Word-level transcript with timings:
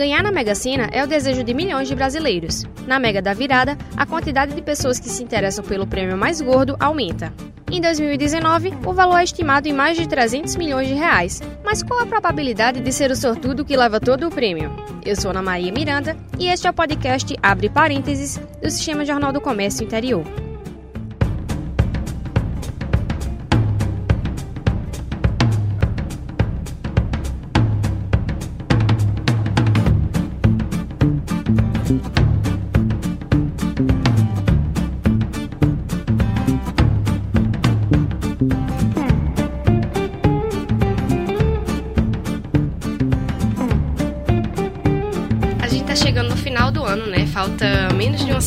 Ganhar 0.00 0.22
na 0.22 0.32
Mega 0.32 0.54
Sena 0.54 0.88
é 0.92 1.04
o 1.04 1.06
desejo 1.06 1.44
de 1.44 1.52
milhões 1.52 1.86
de 1.86 1.94
brasileiros. 1.94 2.64
Na 2.86 2.98
Mega 2.98 3.20
da 3.20 3.34
Virada, 3.34 3.76
a 3.94 4.06
quantidade 4.06 4.54
de 4.54 4.62
pessoas 4.62 4.98
que 4.98 5.10
se 5.10 5.22
interessam 5.22 5.62
pelo 5.62 5.86
prêmio 5.86 6.16
mais 6.16 6.40
gordo 6.40 6.74
aumenta. 6.80 7.30
Em 7.70 7.82
2019, 7.82 8.72
o 8.86 8.94
valor 8.94 9.18
é 9.18 9.24
estimado 9.24 9.68
em 9.68 9.74
mais 9.74 9.98
de 9.98 10.08
300 10.08 10.56
milhões 10.56 10.88
de 10.88 10.94
reais. 10.94 11.42
Mas 11.62 11.82
qual 11.82 12.00
a 12.00 12.06
probabilidade 12.06 12.80
de 12.80 12.90
ser 12.90 13.10
o 13.10 13.14
sortudo 13.14 13.62
que 13.62 13.76
leva 13.76 14.00
todo 14.00 14.26
o 14.26 14.30
prêmio? 14.30 14.74
Eu 15.04 15.14
sou 15.14 15.32
Ana 15.32 15.42
Maria 15.42 15.70
Miranda 15.70 16.16
e 16.38 16.48
este 16.48 16.66
é 16.66 16.70
o 16.70 16.72
podcast 16.72 17.36
Abre 17.42 17.68
Parênteses 17.68 18.40
do 18.62 18.70
Sistema 18.70 19.04
Jornal 19.04 19.34
do 19.34 19.40
Comércio 19.42 19.84
Interior. 19.84 20.24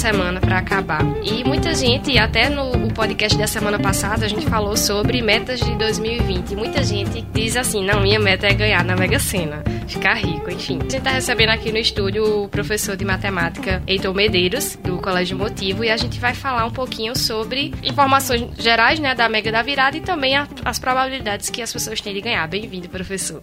Semana 0.03 0.41
para 0.41 0.57
acabar. 0.57 1.02
E 1.23 1.45
muita 1.45 1.73
gente, 1.73 2.17
até 2.17 2.49
no 2.49 2.91
podcast 2.93 3.38
da 3.38 3.48
semana 3.48 3.80
passada, 3.80 4.26
a 4.26 4.27
gente 4.27 4.45
falou 4.48 4.76
sobre 4.76 5.21
metas 5.21 5.62
de 5.62 5.77
2020. 5.77 6.57
Muita 6.57 6.84
gente 6.84 7.21
diz 7.34 7.55
assim: 7.55 7.85
não, 7.85 8.02
minha 8.02 8.20
meta 8.20 8.45
é 8.45 8.53
ganhar 8.53 8.84
na 8.84 8.98
Mega 8.98 9.17
Sena, 9.17 9.63
ficar 9.88 10.16
rico, 10.16 10.52
enfim. 10.52 10.79
A 10.79 10.81
gente 10.81 10.98
está 10.98 11.12
recebendo 11.12 11.52
aqui 11.52 11.71
no 11.71 11.77
estúdio 11.77 12.43
o 12.43 12.49
professor 12.49 12.98
de 12.98 13.05
matemática 13.05 13.81
Heitor 13.88 14.13
Medeiros, 14.13 14.76
do 14.84 14.98
Colégio 14.98 15.37
Motivo, 15.37 15.85
e 15.85 15.90
a 15.90 15.95
gente 15.95 16.20
vai 16.20 16.34
falar 16.34 16.65
um 16.65 16.71
pouquinho 16.71 17.17
sobre 17.17 17.73
informações 17.82 18.45
gerais 18.62 18.99
né, 18.99 19.15
da 19.15 19.29
Mega 19.29 19.54
da 19.54 19.62
Virada 19.62 19.95
e 19.95 20.01
também 20.01 20.35
a, 20.35 20.45
as 20.65 20.79
probabilidades 20.79 21.49
que 21.49 21.62
as 21.62 21.71
pessoas 21.71 22.01
têm 22.01 22.13
de 22.13 22.20
ganhar. 22.20 22.45
Bem-vindo, 22.45 22.90
professor. 22.90 23.41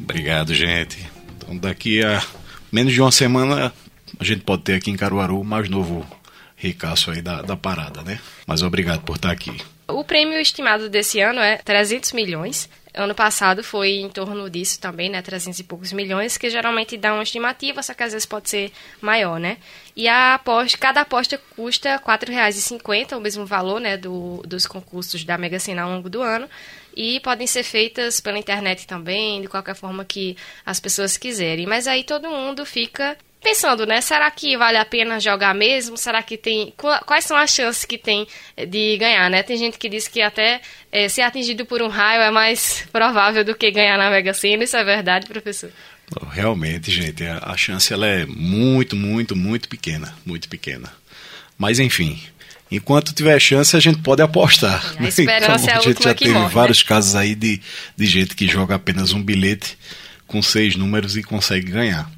Obrigado, 0.00 0.54
gente. 0.54 1.06
Então, 1.36 1.54
daqui 1.54 2.02
a 2.02 2.22
menos 2.72 2.94
de 2.94 3.02
uma 3.02 3.12
semana 3.12 3.70
a 4.18 4.24
gente 4.24 4.42
pode 4.42 4.62
ter 4.62 4.74
aqui 4.74 4.90
em 4.90 4.96
Caruaru 4.96 5.40
o 5.40 5.44
mais 5.44 5.68
novo 5.68 6.06
ricaço 6.56 7.10
aí 7.10 7.22
da, 7.22 7.40
da 7.40 7.56
parada, 7.56 8.02
né? 8.02 8.18
Mas 8.46 8.62
obrigado 8.62 9.02
por 9.02 9.16
estar 9.16 9.30
aqui. 9.30 9.56
O 9.86 10.04
prêmio 10.04 10.38
estimado 10.38 10.88
desse 10.90 11.20
ano 11.20 11.40
é 11.40 11.56
300 11.58 12.12
milhões. 12.12 12.68
Ano 12.92 13.14
passado 13.14 13.62
foi 13.62 13.90
em 13.90 14.08
torno 14.08 14.50
disso 14.50 14.80
também, 14.80 15.08
né? 15.08 15.22
300 15.22 15.60
e 15.60 15.64
poucos 15.64 15.92
milhões, 15.92 16.36
que 16.36 16.50
geralmente 16.50 16.96
dá 16.96 17.14
uma 17.14 17.22
estimativa, 17.22 17.82
só 17.82 17.94
que 17.94 18.02
às 18.02 18.12
vezes 18.12 18.26
pode 18.26 18.50
ser 18.50 18.72
maior, 19.00 19.38
né? 19.38 19.56
E 19.94 20.08
a 20.08 20.34
aposta, 20.34 20.76
cada 20.76 21.02
aposta 21.02 21.40
custa 21.54 21.96
R$ 21.96 22.02
4,50, 22.02 23.16
o 23.16 23.20
mesmo 23.20 23.46
valor, 23.46 23.80
né, 23.80 23.96
do, 23.96 24.42
dos 24.44 24.66
concursos 24.66 25.24
da 25.24 25.38
Mega 25.38 25.60
Sena 25.60 25.82
ao 25.82 25.90
longo 25.90 26.10
do 26.10 26.20
ano. 26.22 26.48
E 26.96 27.20
podem 27.20 27.46
ser 27.46 27.62
feitas 27.62 28.20
pela 28.20 28.38
internet 28.38 28.86
também, 28.86 29.40
de 29.40 29.48
qualquer 29.48 29.76
forma 29.76 30.04
que 30.04 30.36
as 30.66 30.80
pessoas 30.80 31.16
quiserem. 31.16 31.66
Mas 31.66 31.86
aí 31.86 32.02
todo 32.02 32.28
mundo 32.28 32.66
fica 32.66 33.16
pensando, 33.42 33.86
né? 33.86 34.00
Será 34.00 34.30
que 34.30 34.56
vale 34.56 34.76
a 34.76 34.84
pena 34.84 35.20
jogar 35.20 35.54
mesmo? 35.54 35.96
Será 35.96 36.22
que 36.22 36.36
tem. 36.36 36.72
Quais 36.76 37.24
são 37.24 37.36
as 37.36 37.50
chances 37.50 37.84
que 37.84 37.98
tem 37.98 38.26
eh, 38.56 38.66
de 38.66 38.96
ganhar, 38.98 39.30
né? 39.30 39.42
Tem 39.42 39.56
gente 39.56 39.78
que 39.78 39.88
diz 39.88 40.08
que 40.08 40.20
até 40.20 40.60
é, 40.90 41.08
ser 41.08 41.22
atingido 41.22 41.64
por 41.64 41.82
um 41.82 41.88
raio 41.88 42.22
é 42.22 42.30
mais 42.30 42.86
provável 42.92 43.44
do 43.44 43.54
que 43.54 43.70
ganhar 43.70 43.96
na 43.96 44.10
Mega 44.10 44.34
Sena. 44.34 44.64
Isso 44.64 44.76
é 44.76 44.84
verdade, 44.84 45.26
professor? 45.26 45.70
Realmente, 46.30 46.90
gente, 46.90 47.22
a 47.24 47.56
chance 47.56 47.92
ela 47.92 48.06
é 48.06 48.24
muito, 48.24 48.96
muito, 48.96 49.36
muito 49.36 49.68
pequena. 49.68 50.14
Muito 50.24 50.48
pequena. 50.48 50.92
Mas, 51.56 51.78
enfim. 51.78 52.20
Enquanto 52.70 53.14
tiver 53.14 53.38
chance, 53.40 53.74
a 53.74 53.80
gente 53.80 54.00
pode 54.00 54.20
apostar. 54.20 54.94
A 54.98 55.08
esperança 55.08 55.64
então, 55.64 55.68
é 55.68 55.72
a, 55.72 55.78
a 55.78 55.80
gente 55.80 56.04
já 56.04 56.14
teve 56.14 56.32
morre, 56.32 56.52
vários 56.52 56.82
né? 56.82 56.88
casos 56.88 57.14
aí 57.14 57.34
de, 57.34 57.62
de 57.96 58.06
gente 58.06 58.34
que 58.34 58.46
joga 58.46 58.74
apenas 58.74 59.14
um 59.14 59.22
bilhete 59.22 59.78
com 60.26 60.42
seis 60.42 60.76
números 60.76 61.16
e 61.16 61.22
consegue 61.22 61.70
ganhar. 61.70 62.10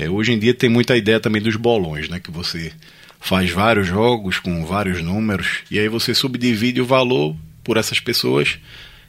É, 0.00 0.08
hoje 0.08 0.32
em 0.32 0.38
dia 0.38 0.54
tem 0.54 0.70
muita 0.70 0.96
ideia 0.96 1.20
também 1.20 1.42
dos 1.42 1.56
bolões, 1.56 2.08
né? 2.08 2.18
Que 2.18 2.30
você 2.30 2.72
faz 3.20 3.50
vários 3.50 3.86
jogos 3.86 4.38
com 4.38 4.64
vários 4.64 5.02
números 5.02 5.58
e 5.70 5.78
aí 5.78 5.88
você 5.88 6.14
subdivide 6.14 6.80
o 6.80 6.86
valor 6.86 7.36
por 7.62 7.76
essas 7.76 8.00
pessoas 8.00 8.58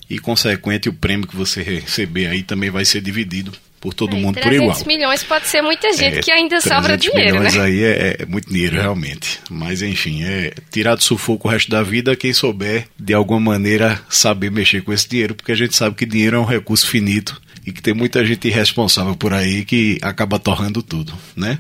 e, 0.10 0.20
consequente, 0.20 0.90
o 0.90 0.94
prêmio 0.94 1.26
que 1.26 1.36
você 1.38 1.64
receber 1.64 2.28
aí 2.28 2.44
também 2.44 2.70
vai 2.70 2.84
ser 2.84 3.00
dividido 3.00 3.54
por 3.80 3.94
todo 3.94 4.18
é, 4.18 4.20
mundo 4.20 4.34
por 4.42 4.52
igual. 4.52 4.72
300 4.72 4.84
milhões 4.84 5.24
pode 5.24 5.48
ser 5.48 5.62
muita 5.62 5.94
gente 5.94 6.18
é, 6.18 6.22
que 6.22 6.30
ainda 6.30 6.60
sobra 6.60 6.98
dinheiro, 6.98 7.38
milhões 7.38 7.56
né? 7.56 7.64
aí 7.64 7.82
é, 7.82 8.18
é, 8.20 8.26
muito 8.26 8.50
dinheiro, 8.50 8.76
realmente. 8.76 9.40
Mas, 9.50 9.82
enfim, 9.82 10.24
é 10.24 10.54
tirar 10.70 10.96
do 10.96 11.04
sufoco 11.04 11.48
o 11.48 11.52
resto 11.52 11.72
da 11.72 11.82
vida 11.82 12.14
quem 12.18 12.34
souber, 12.34 12.88
de 13.00 13.14
alguma 13.14 13.40
maneira, 13.40 14.02
saber 14.10 14.52
mexer 14.52 14.84
com 14.84 14.92
esse 14.92 15.08
dinheiro, 15.08 15.34
porque 15.34 15.54
a 15.54 15.56
gente 15.56 15.74
sabe 15.74 15.96
que 15.96 16.06
dinheiro 16.06 16.36
é 16.36 16.40
um 16.40 16.46
recurso 16.46 16.86
finito 16.86 17.42
e 17.66 17.72
que 17.72 17.82
tem 17.82 17.94
muita 17.94 18.26
gente 18.26 18.48
irresponsável 18.48 19.16
por 19.16 19.34
aí 19.34 19.64
que 19.64 19.98
acaba 20.02 20.40
torrando 20.40 20.82
tudo, 20.82 21.14
né? 21.36 21.60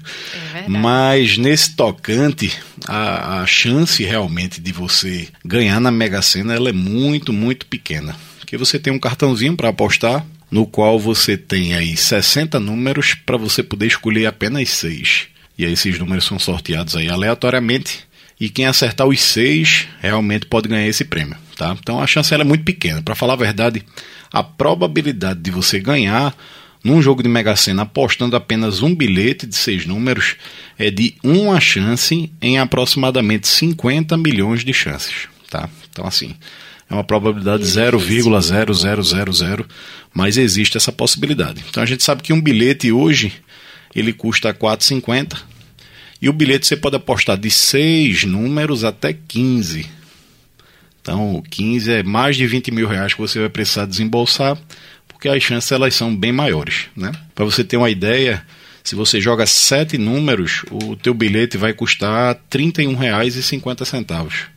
É 0.55 0.67
Mas 0.67 1.37
nesse 1.37 1.75
tocante, 1.75 2.51
a, 2.87 3.41
a 3.41 3.45
chance 3.45 4.03
realmente 4.03 4.59
de 4.59 4.71
você 4.71 5.27
ganhar 5.45 5.79
na 5.79 5.91
Mega 5.91 6.21
Sena 6.21 6.53
ela 6.53 6.69
é 6.69 6.73
muito, 6.73 7.31
muito 7.31 7.65
pequena. 7.65 8.15
Porque 8.39 8.57
você 8.57 8.79
tem 8.79 8.91
um 8.91 8.99
cartãozinho 8.99 9.55
para 9.55 9.69
apostar, 9.69 10.25
no 10.49 10.65
qual 10.65 10.99
você 10.99 11.37
tem 11.37 11.73
aí 11.75 11.95
60 11.95 12.59
números 12.59 13.13
para 13.13 13.37
você 13.37 13.63
poder 13.63 13.87
escolher 13.87 14.25
apenas 14.25 14.69
seis. 14.69 15.27
E 15.57 15.65
aí 15.65 15.73
esses 15.73 15.97
números 15.97 16.25
são 16.25 16.37
sorteados 16.37 16.95
aí 16.95 17.07
aleatoriamente 17.07 18.11
e 18.41 18.49
quem 18.49 18.65
acertar 18.65 19.07
os 19.07 19.21
seis 19.21 19.87
realmente 20.01 20.47
pode 20.47 20.67
ganhar 20.67 20.87
esse 20.87 21.05
prêmio, 21.05 21.37
tá? 21.61 21.77
Então 21.79 22.01
a 22.01 22.07
chance 22.07 22.33
é 22.33 22.43
muito 22.43 22.63
pequena. 22.63 23.03
Para 23.03 23.13
falar 23.13 23.33
a 23.33 23.37
verdade, 23.37 23.83
a 24.33 24.43
probabilidade 24.43 25.39
de 25.39 25.51
você 25.51 25.79
ganhar 25.79 26.35
num 26.83 26.99
jogo 26.99 27.21
de 27.21 27.29
Mega 27.29 27.55
Sena 27.55 27.83
apostando 27.83 28.35
apenas 28.35 28.81
um 28.81 28.95
bilhete 28.95 29.45
de 29.45 29.55
seis 29.55 29.85
números 29.85 30.35
é 30.79 30.89
de 30.89 31.13
uma 31.23 31.59
chance 31.59 32.31
em 32.41 32.57
aproximadamente 32.57 33.47
50 33.47 34.17
milhões 34.17 34.65
de 34.65 34.73
chances, 34.73 35.27
tá? 35.51 35.69
Então 35.91 36.07
assim, 36.07 36.33
é 36.89 36.95
uma 36.95 37.03
probabilidade 37.03 37.63
0,0000, 37.63 39.65
mas 40.11 40.37
existe 40.37 40.77
essa 40.77 40.91
possibilidade. 40.91 41.63
Então 41.69 41.83
a 41.83 41.85
gente 41.85 42.03
sabe 42.03 42.23
que 42.23 42.33
um 42.33 42.41
bilhete 42.41 42.91
hoje 42.91 43.33
ele 43.93 44.11
custa 44.11 44.51
4,50 44.51 45.37
e 46.19 46.27
o 46.27 46.33
bilhete 46.33 46.65
você 46.65 46.75
pode 46.75 46.95
apostar 46.95 47.37
de 47.37 47.51
seis 47.51 48.23
números 48.23 48.83
até 48.83 49.13
15 49.13 50.00
então, 51.01 51.43
15 51.49 51.91
é 51.91 52.03
mais 52.03 52.37
de 52.37 52.45
20 52.45 52.71
mil 52.71 52.87
reais 52.87 53.13
que 53.13 53.19
você 53.19 53.39
vai 53.39 53.49
precisar 53.49 53.85
desembolsar, 53.85 54.57
porque 55.07 55.27
as 55.27 55.41
chances 55.41 55.71
elas 55.71 55.95
são 55.95 56.15
bem 56.15 56.31
maiores. 56.31 56.85
Né? 56.95 57.11
Para 57.33 57.45
você 57.45 57.63
ter 57.63 57.77
uma 57.77 57.89
ideia, 57.89 58.45
se 58.83 58.95
você 58.95 59.19
joga 59.19 59.45
sete 59.45 59.97
números, 59.97 60.63
o 60.69 60.95
teu 60.95 61.13
bilhete 61.13 61.57
vai 61.57 61.73
custar 61.73 62.35
R$ 62.35 62.41
31,50, 62.49 64.49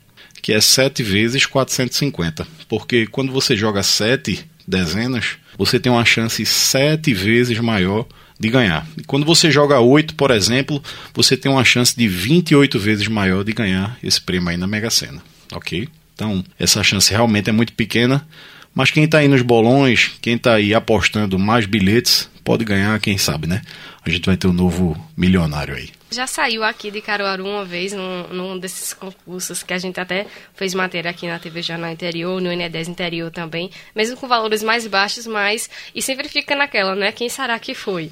que 0.42 0.52
é 0.52 0.60
7 0.60 1.02
vezes 1.02 1.46
450. 1.46 2.46
Porque 2.68 3.06
quando 3.06 3.32
você 3.32 3.56
joga 3.56 3.82
sete 3.82 4.44
dezenas, 4.68 5.36
você 5.56 5.80
tem 5.80 5.90
uma 5.90 6.04
chance 6.04 6.44
sete 6.44 7.14
vezes 7.14 7.58
maior 7.58 8.06
de 8.38 8.50
ganhar. 8.50 8.86
E 8.98 9.04
quando 9.04 9.24
você 9.24 9.50
joga 9.50 9.80
8, 9.80 10.14
por 10.14 10.30
exemplo, 10.30 10.82
você 11.14 11.36
tem 11.36 11.50
uma 11.50 11.64
chance 11.64 11.96
de 11.96 12.06
28 12.06 12.78
vezes 12.78 13.08
maior 13.08 13.44
de 13.44 13.52
ganhar 13.52 13.96
esse 14.02 14.20
prêmio 14.20 14.50
aí 14.50 14.58
na 14.58 14.66
Mega 14.66 14.90
Sena. 14.90 15.22
Ok? 15.52 15.88
Então, 16.14 16.44
essa 16.58 16.82
chance 16.82 17.10
realmente 17.10 17.50
é 17.50 17.52
muito 17.52 17.72
pequena. 17.72 18.26
Mas 18.74 18.90
quem 18.90 19.04
está 19.04 19.18
aí 19.18 19.28
nos 19.28 19.42
bolões, 19.42 20.12
quem 20.20 20.34
está 20.34 20.54
aí 20.54 20.74
apostando 20.74 21.38
mais 21.38 21.66
bilhetes, 21.66 22.28
pode 22.42 22.64
ganhar, 22.64 22.98
quem 23.00 23.16
sabe, 23.16 23.46
né? 23.46 23.62
A 24.04 24.10
gente 24.10 24.26
vai 24.26 24.36
ter 24.36 24.48
um 24.48 24.52
novo 24.52 24.96
milionário 25.16 25.74
aí. 25.74 25.90
Já 26.14 26.26
saiu 26.26 26.62
aqui 26.64 26.90
de 26.90 27.00
Caruaru 27.00 27.44
uma 27.44 27.64
vez, 27.64 27.92
num, 27.92 28.28
num 28.28 28.58
desses 28.58 28.92
concursos 28.94 29.62
que 29.62 29.72
a 29.72 29.78
gente 29.78 29.98
até 30.00 30.26
fez 30.54 30.74
matéria 30.74 31.10
aqui 31.10 31.26
na 31.26 31.38
TV 31.38 31.62
Jornal 31.62 31.90
Interior, 31.90 32.40
no 32.40 32.48
N10 32.48 32.88
Interior 32.88 33.30
também, 33.30 33.70
mesmo 33.94 34.16
com 34.16 34.28
valores 34.28 34.62
mais 34.62 34.86
baixos, 34.86 35.26
mas. 35.26 35.68
E 35.94 36.00
sempre 36.00 36.28
fica 36.28 36.54
naquela, 36.54 36.94
né? 36.94 37.12
Quem 37.12 37.28
será 37.28 37.58
que 37.58 37.74
foi? 37.74 38.10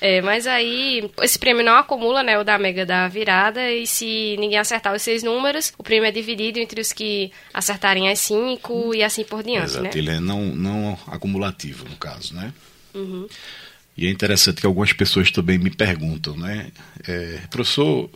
É, 0.00 0.20
mas 0.20 0.46
aí, 0.46 1.10
esse 1.22 1.38
prêmio 1.38 1.64
não 1.64 1.76
acumula, 1.76 2.22
né, 2.22 2.38
o 2.38 2.44
da 2.44 2.58
Mega 2.58 2.84
da 2.84 3.08
virada, 3.08 3.70
e 3.70 3.86
se 3.86 4.36
ninguém 4.38 4.58
acertar 4.58 4.94
os 4.94 5.00
seis 5.00 5.22
números, 5.22 5.72
o 5.78 5.82
prêmio 5.82 6.06
é 6.06 6.10
dividido 6.10 6.58
entre 6.58 6.80
os 6.80 6.92
que 6.92 7.32
acertarem 7.54 8.10
as 8.10 8.18
cinco 8.18 8.94
e 8.94 9.02
assim 9.02 9.24
por 9.24 9.42
diante, 9.42 9.70
Exato, 9.70 9.84
né? 9.84 9.90
ele 9.94 10.10
é 10.10 10.20
não, 10.20 10.42
não 10.44 10.98
acumulativo, 11.06 11.88
no 11.88 11.96
caso, 11.96 12.34
né? 12.34 12.52
Uhum. 12.94 13.26
E 13.96 14.06
é 14.06 14.10
interessante 14.10 14.60
que 14.60 14.66
algumas 14.66 14.92
pessoas 14.92 15.30
também 15.30 15.58
me 15.58 15.70
perguntam, 15.70 16.36
né? 16.36 16.68
É, 17.06 17.38
professor, 17.50 18.10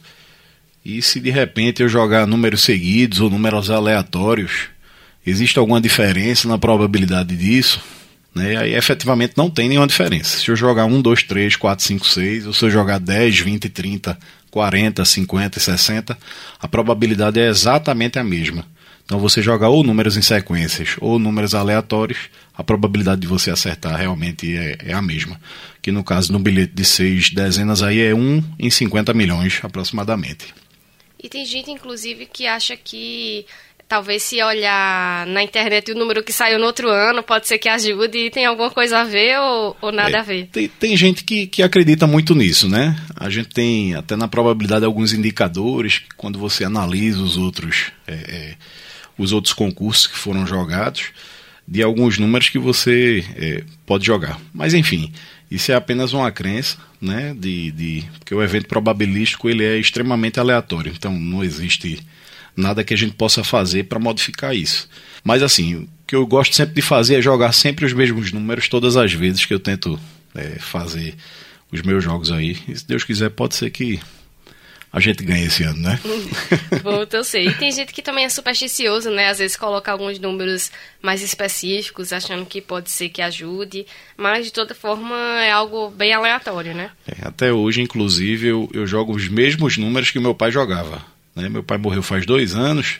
e 0.84 1.00
se 1.02 1.20
de 1.20 1.30
repente 1.30 1.82
eu 1.82 1.88
jogar 1.88 2.26
números 2.26 2.62
seguidos 2.62 3.20
ou 3.20 3.30
números 3.30 3.70
aleatórios, 3.70 4.68
existe 5.26 5.58
alguma 5.58 5.80
diferença 5.80 6.48
na 6.48 6.58
probabilidade 6.58 7.36
disso? 7.36 7.80
Né? 8.34 8.56
Aí 8.56 8.74
efetivamente 8.74 9.34
não 9.36 9.50
tem 9.50 9.68
nenhuma 9.68 9.86
diferença. 9.86 10.38
Se 10.38 10.50
eu 10.50 10.56
jogar 10.56 10.84
1, 10.84 11.02
2, 11.02 11.22
3, 11.24 11.56
4, 11.56 11.84
5, 11.84 12.06
6, 12.06 12.46
ou 12.46 12.52
se 12.52 12.64
eu 12.64 12.70
jogar 12.70 12.98
10, 12.98 13.40
20, 13.40 13.68
30, 13.68 14.18
40, 14.50 15.04
50 15.04 15.58
e 15.58 15.60
60, 15.60 16.18
a 16.60 16.68
probabilidade 16.68 17.38
é 17.38 17.48
exatamente 17.48 18.18
a 18.18 18.24
mesma. 18.24 18.64
Então 19.08 19.18
você 19.18 19.40
jogar 19.40 19.70
ou 19.70 19.82
números 19.82 20.18
em 20.18 20.22
sequências 20.22 20.96
ou 21.00 21.18
números 21.18 21.54
aleatórios, 21.54 22.28
a 22.54 22.62
probabilidade 22.62 23.22
de 23.22 23.26
você 23.26 23.50
acertar 23.50 23.96
realmente 23.96 24.54
é, 24.54 24.76
é 24.84 24.92
a 24.92 25.00
mesma. 25.00 25.40
Que 25.80 25.90
no 25.90 26.04
caso 26.04 26.30
no 26.30 26.38
bilhete 26.38 26.74
de 26.74 26.84
seis 26.84 27.30
dezenas 27.30 27.82
aí 27.82 28.00
é 28.00 28.14
1 28.14 28.44
em 28.58 28.68
50 28.68 29.14
milhões 29.14 29.60
aproximadamente. 29.62 30.54
E 31.18 31.26
tem 31.26 31.46
gente, 31.46 31.70
inclusive, 31.70 32.26
que 32.26 32.46
acha 32.46 32.76
que 32.76 33.46
talvez 33.88 34.22
se 34.22 34.42
olhar 34.42 35.26
na 35.26 35.42
internet 35.42 35.90
o 35.90 35.94
número 35.94 36.22
que 36.22 36.30
saiu 36.30 36.58
no 36.58 36.66
outro 36.66 36.90
ano, 36.90 37.22
pode 37.22 37.48
ser 37.48 37.56
que 37.56 37.70
ajude 37.70 38.18
e 38.18 38.30
tem 38.30 38.44
alguma 38.44 38.70
coisa 38.70 38.98
a 38.98 39.04
ver 39.04 39.38
ou, 39.40 39.74
ou 39.80 39.90
nada 39.90 40.18
é, 40.18 40.20
a 40.20 40.22
ver? 40.22 40.48
Tem, 40.52 40.68
tem 40.68 40.94
gente 40.98 41.24
que, 41.24 41.46
que 41.46 41.62
acredita 41.62 42.06
muito 42.06 42.34
nisso, 42.34 42.68
né? 42.68 42.94
A 43.16 43.30
gente 43.30 43.48
tem 43.48 43.94
até 43.94 44.16
na 44.16 44.28
probabilidade 44.28 44.84
alguns 44.84 45.14
indicadores 45.14 46.00
que 46.00 46.14
quando 46.14 46.38
você 46.38 46.64
analisa 46.64 47.22
os 47.22 47.38
outros. 47.38 47.90
É, 48.06 48.12
é, 48.12 48.54
os 49.18 49.32
outros 49.32 49.52
concursos 49.52 50.06
que 50.06 50.16
foram 50.16 50.46
jogados, 50.46 51.06
de 51.66 51.82
alguns 51.82 52.18
números 52.18 52.48
que 52.48 52.58
você 52.58 53.24
é, 53.36 53.64
pode 53.84 54.06
jogar. 54.06 54.40
Mas 54.54 54.72
enfim, 54.72 55.12
isso 55.50 55.70
é 55.70 55.74
apenas 55.74 56.12
uma 56.12 56.30
crença, 56.30 56.78
né? 57.00 57.34
De, 57.38 57.70
de, 57.72 58.04
porque 58.18 58.34
o 58.34 58.42
evento 58.42 58.66
probabilístico 58.66 59.50
ele 59.50 59.64
é 59.64 59.76
extremamente 59.76 60.40
aleatório, 60.40 60.92
então 60.96 61.12
não 61.12 61.44
existe 61.44 62.00
nada 62.56 62.82
que 62.82 62.94
a 62.94 62.96
gente 62.96 63.14
possa 63.14 63.44
fazer 63.44 63.84
para 63.84 63.98
modificar 63.98 64.54
isso. 64.54 64.88
Mas 65.22 65.42
assim, 65.42 65.74
o 65.74 65.88
que 66.06 66.16
eu 66.16 66.26
gosto 66.26 66.54
sempre 66.56 66.74
de 66.74 66.82
fazer 66.82 67.16
é 67.16 67.22
jogar 67.22 67.52
sempre 67.52 67.84
os 67.84 67.92
mesmos 67.92 68.32
números 68.32 68.68
todas 68.68 68.96
as 68.96 69.12
vezes 69.12 69.44
que 69.44 69.52
eu 69.52 69.60
tento 69.60 69.98
é, 70.34 70.58
fazer 70.58 71.14
os 71.70 71.82
meus 71.82 72.02
jogos 72.02 72.30
aí. 72.32 72.56
E 72.66 72.76
se 72.76 72.86
Deus 72.86 73.04
quiser, 73.04 73.30
pode 73.30 73.54
ser 73.54 73.70
que 73.70 74.00
a 74.92 75.00
gente 75.00 75.22
ganha 75.22 75.46
esse 75.46 75.62
ano, 75.62 75.80
né? 75.80 76.00
Bom, 76.82 77.04
eu 77.10 77.24
sei. 77.24 77.48
E 77.48 77.54
tem 77.54 77.70
gente 77.70 77.92
que 77.92 78.00
também 78.00 78.24
é 78.24 78.28
supersticioso, 78.28 79.10
né? 79.10 79.28
Às 79.28 79.38
vezes 79.38 79.56
coloca 79.56 79.92
alguns 79.92 80.18
números 80.18 80.70
mais 81.02 81.22
específicos, 81.22 82.12
achando 82.12 82.46
que 82.46 82.60
pode 82.60 82.90
ser 82.90 83.10
que 83.10 83.20
ajude, 83.20 83.86
mas 84.16 84.46
de 84.46 84.52
toda 84.52 84.74
forma 84.74 85.14
é 85.42 85.50
algo 85.50 85.90
bem 85.90 86.12
aleatório, 86.12 86.74
né? 86.74 86.90
É, 87.06 87.26
até 87.26 87.52
hoje, 87.52 87.82
inclusive, 87.82 88.48
eu, 88.48 88.68
eu 88.72 88.86
jogo 88.86 89.14
os 89.14 89.28
mesmos 89.28 89.76
números 89.76 90.10
que 90.10 90.18
meu 90.18 90.34
pai 90.34 90.50
jogava. 90.50 91.04
Né? 91.36 91.48
Meu 91.48 91.62
pai 91.62 91.76
morreu 91.76 92.02
faz 92.02 92.24
dois 92.24 92.54
anos, 92.54 92.98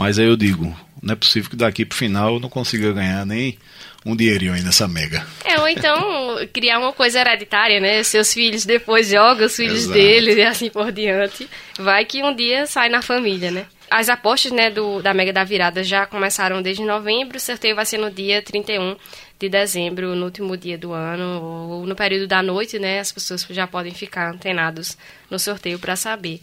mas 0.00 0.18
aí 0.18 0.24
eu 0.24 0.34
digo, 0.34 0.74
não 1.02 1.12
é 1.12 1.14
possível 1.14 1.50
que 1.50 1.56
daqui 1.56 1.84
pro 1.84 1.98
final 1.98 2.32
eu 2.32 2.40
não 2.40 2.48
consiga 2.48 2.90
ganhar 2.90 3.26
nem 3.26 3.58
um 4.06 4.16
dinheirinho 4.16 4.54
aí 4.54 4.62
nessa 4.62 4.88
mega. 4.88 5.26
É, 5.44 5.60
ou 5.60 5.68
então 5.68 6.38
criar 6.54 6.78
uma 6.78 6.90
coisa 6.90 7.20
hereditária, 7.20 7.78
né? 7.78 8.02
Seus 8.02 8.32
filhos 8.32 8.64
depois 8.64 9.10
jogam 9.10 9.44
os 9.44 9.54
filhos 9.54 9.82
Exato. 9.82 9.92
dele 9.92 10.36
e 10.36 10.42
assim 10.42 10.70
por 10.70 10.90
diante. 10.90 11.46
Vai 11.78 12.06
que 12.06 12.22
um 12.22 12.34
dia 12.34 12.64
sai 12.64 12.88
na 12.88 13.02
família, 13.02 13.50
né? 13.50 13.66
As 13.90 14.08
apostas 14.08 14.52
né, 14.52 14.70
do, 14.70 15.02
da 15.02 15.12
Mega 15.12 15.34
da 15.34 15.44
Virada 15.44 15.84
já 15.84 16.06
começaram 16.06 16.62
desde 16.62 16.82
novembro, 16.82 17.36
o 17.36 17.40
sorteio 17.40 17.76
vai 17.76 17.84
ser 17.84 17.98
no 17.98 18.10
dia 18.10 18.40
31 18.40 18.96
de 19.38 19.50
dezembro, 19.50 20.14
no 20.14 20.24
último 20.24 20.56
dia 20.56 20.78
do 20.78 20.94
ano, 20.94 21.42
ou 21.42 21.86
no 21.86 21.94
período 21.94 22.26
da 22.26 22.42
noite, 22.42 22.78
né? 22.78 23.00
As 23.00 23.12
pessoas 23.12 23.46
já 23.50 23.66
podem 23.66 23.92
ficar 23.92 24.32
antenados 24.32 24.96
no 25.30 25.38
sorteio 25.38 25.78
para 25.78 25.94
saber. 25.94 26.40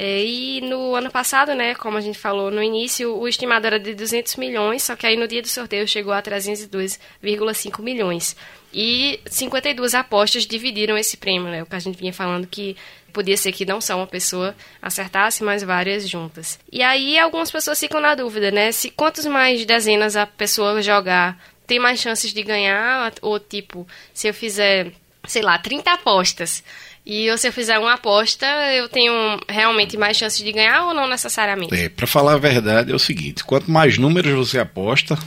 É, 0.00 0.24
e 0.24 0.60
no 0.60 0.94
ano 0.94 1.10
passado, 1.10 1.56
né, 1.56 1.74
como 1.74 1.98
a 1.98 2.00
gente 2.00 2.16
falou 2.16 2.52
no 2.52 2.62
início, 2.62 3.16
o 3.16 3.26
estimado 3.26 3.66
era 3.66 3.80
de 3.80 3.94
200 3.94 4.36
milhões, 4.36 4.84
só 4.84 4.94
que 4.94 5.04
aí 5.04 5.16
no 5.16 5.26
dia 5.26 5.42
do 5.42 5.48
sorteio 5.48 5.88
chegou 5.88 6.12
a 6.12 6.22
302,5 6.22 7.82
milhões. 7.82 8.36
E 8.72 9.18
52 9.26 9.96
apostas 9.96 10.46
dividiram 10.46 10.96
esse 10.96 11.16
prêmio, 11.16 11.50
né, 11.50 11.64
o 11.64 11.66
que 11.66 11.74
a 11.74 11.80
gente 11.80 11.98
vinha 11.98 12.12
falando 12.12 12.46
que 12.46 12.76
podia 13.12 13.36
ser 13.36 13.50
que 13.50 13.66
não 13.66 13.80
só 13.80 13.96
uma 13.96 14.06
pessoa 14.06 14.54
acertasse, 14.80 15.42
mas 15.42 15.64
várias 15.64 16.08
juntas. 16.08 16.60
E 16.70 16.80
aí 16.80 17.18
algumas 17.18 17.50
pessoas 17.50 17.80
ficam 17.80 18.00
na 18.00 18.14
dúvida, 18.14 18.52
né, 18.52 18.70
se 18.70 18.90
quantos 18.90 19.26
mais 19.26 19.66
dezenas 19.66 20.14
a 20.14 20.26
pessoa 20.26 20.80
jogar 20.80 21.36
tem 21.66 21.80
mais 21.80 22.00
chances 22.00 22.32
de 22.32 22.42
ganhar, 22.44 23.12
ou 23.20 23.38
tipo, 23.40 23.86
se 24.14 24.28
eu 24.28 24.32
fizer, 24.32 24.92
sei 25.26 25.42
lá, 25.42 25.58
30 25.58 25.92
apostas 25.92 26.62
e 27.08 27.34
se 27.38 27.48
eu 27.48 27.52
fizer 27.54 27.78
uma 27.78 27.94
aposta, 27.94 28.44
eu 28.74 28.86
tenho 28.86 29.12
realmente 29.48 29.96
mais 29.96 30.14
chances 30.14 30.44
de 30.44 30.52
ganhar 30.52 30.84
ou 30.84 30.92
não 30.92 31.08
necessariamente? 31.08 31.74
É, 31.74 31.88
para 31.88 32.06
falar 32.06 32.34
a 32.34 32.38
verdade 32.38 32.92
é 32.92 32.94
o 32.94 32.98
seguinte, 32.98 33.42
quanto 33.44 33.70
mais 33.70 33.96
números 33.96 34.30
você 34.34 34.58
aposta, 34.58 35.18